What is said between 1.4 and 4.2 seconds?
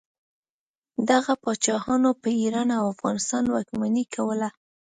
پاچاهانو په ایران او افغانستان واکمني